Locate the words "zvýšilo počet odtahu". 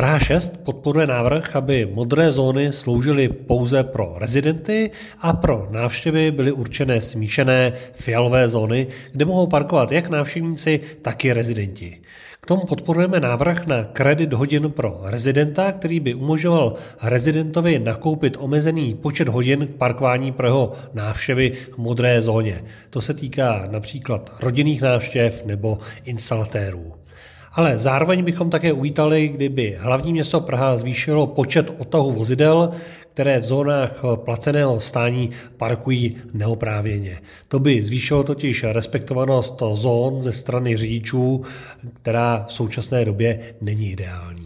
30.76-32.12